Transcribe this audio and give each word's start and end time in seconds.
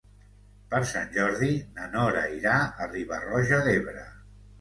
Per 0.69 0.77
Sant 0.91 1.11
Jordi 1.17 1.49
na 1.79 1.89
Nora 1.95 2.23
irà 2.37 2.55
a 2.63 2.87
Riba-roja 2.95 3.61
d'Ebre. 3.69 4.07